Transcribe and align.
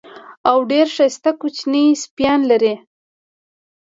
او 0.49 0.57
ډېر 0.71 0.87
ښایسته 0.95 1.31
کوچني 1.41 1.85
سپیان 2.03 2.39
لري. 2.51 2.73